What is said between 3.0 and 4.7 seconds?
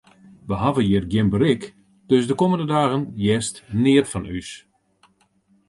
hearst neat fan ús.